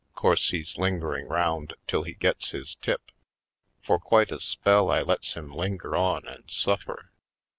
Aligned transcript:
Course 0.15 0.49
he's 0.49 0.79
lingering 0.79 1.27
round 1.27 1.75
till 1.87 2.01
he 2.01 2.15
gets 2.15 2.49
his 2.49 2.73
tip. 2.73 3.11
For 3.83 3.99
quite 3.99 4.31
a 4.31 4.39
spell 4.39 4.89
I 4.89 5.03
lets 5.03 5.35
him 5.35 5.53
linger 5.53 5.95
on 5.95 6.27
and 6.27 6.49
suffer. 6.49 7.11